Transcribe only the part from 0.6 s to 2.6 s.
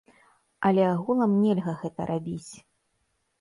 Але агулам нельга гэта рабіць.